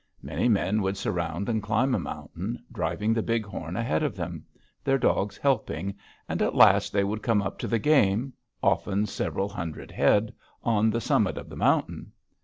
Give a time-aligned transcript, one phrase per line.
[0.23, 4.47] Many men would surround and climb a mountain, driving the bighorn ahead of them,
[4.83, 5.93] their dogs helping,
[6.27, 8.33] and at last they would come up to the game,
[8.63, 10.33] often several hundred head,
[10.63, 12.13] on the summit of the mountain.